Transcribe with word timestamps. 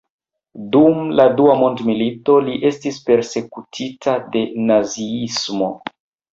Dum 0.75 1.11
la 1.19 1.25
Dua 1.41 1.57
Mondmilito, 1.59 2.39
li 2.49 2.57
estis 2.71 2.99
persekutita 3.11 4.19
de 4.35 4.45
Naziismo. 4.73 5.73